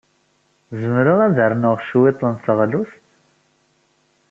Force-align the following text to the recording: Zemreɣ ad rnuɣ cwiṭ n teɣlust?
Zemreɣ 0.79 1.19
ad 1.25 1.37
rnuɣ 1.51 1.77
cwiṭ 1.87 2.19
n 2.31 2.35
teɣlust? 2.43 3.03